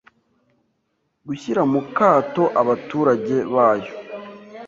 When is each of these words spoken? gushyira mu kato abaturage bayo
gushyira 1.27 1.61
mu 1.71 1.81
kato 1.97 2.43
abaturage 2.61 3.35
bayo 3.53 3.93